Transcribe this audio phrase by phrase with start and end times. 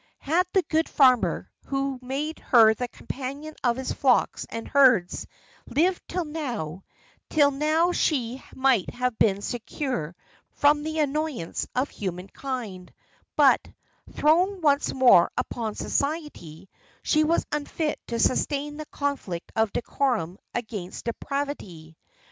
[0.17, 5.27] Had the good farmer, who made her the companion of his flocks and herds,
[5.67, 6.83] lived till now,
[7.29, 10.15] till now she might have been secure
[10.53, 12.91] from the annoyance of human kind;
[13.35, 13.67] but,
[14.13, 16.67] thrown once more upon society,
[17.03, 21.95] she was unfit to sustain the conflict of decorum against depravity.